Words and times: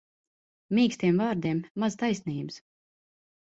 Mīkstiem 0.77 1.21
vārdiem 1.25 1.61
maz 1.85 2.01
taisnības. 2.03 2.61